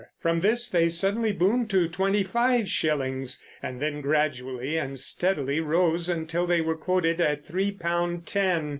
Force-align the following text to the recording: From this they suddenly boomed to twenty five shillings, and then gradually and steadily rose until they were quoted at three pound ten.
From 0.19 0.39
this 0.39 0.67
they 0.67 0.89
suddenly 0.89 1.31
boomed 1.31 1.69
to 1.69 1.87
twenty 1.87 2.23
five 2.23 2.67
shillings, 2.67 3.39
and 3.61 3.79
then 3.79 4.01
gradually 4.01 4.75
and 4.75 4.99
steadily 4.99 5.59
rose 5.59 6.09
until 6.09 6.47
they 6.47 6.59
were 6.59 6.73
quoted 6.75 7.21
at 7.21 7.45
three 7.45 7.69
pound 7.69 8.25
ten. 8.25 8.69